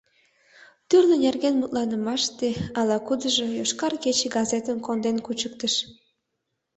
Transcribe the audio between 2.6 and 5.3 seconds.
ала-кудыжо «Йошкар кече» газетым конден